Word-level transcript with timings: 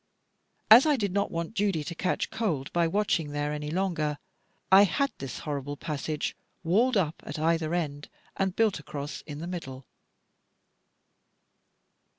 As 0.71 0.87
I 0.87 0.95
did 0.95 1.13
not 1.13 1.29
want 1.29 1.53
Judy 1.53 1.83
to 1.83 1.93
catch 1.93 2.31
cold 2.31 2.73
by 2.73 2.87
watching 2.87 3.33
there 3.33 3.53
any 3.53 3.69
longer, 3.69 4.17
I 4.71 4.83
had 4.83 5.11
this 5.19 5.37
horrible 5.37 5.77
passage 5.77 6.35
walled 6.63 6.97
up 6.97 7.21
at 7.23 7.37
either 7.37 7.75
end, 7.75 8.09
and 8.35 8.55
built 8.55 8.79
across 8.79 9.21
in 9.27 9.37
the 9.41 9.45
middle. 9.45 9.85